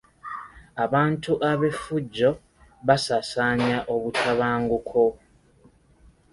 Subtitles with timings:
[0.83, 2.31] Abantu ab'effujjo
[2.87, 5.03] basaasaanya obutabanguko.